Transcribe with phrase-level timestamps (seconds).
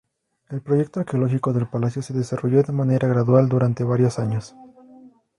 [0.49, 4.55] El proyecto arqueológico del palacio se desarrolló de manera gradual durante varios años.